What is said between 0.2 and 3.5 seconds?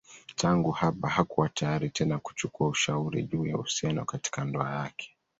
Tangu hapa hakuwa tayari tena kuchukua ushauri juu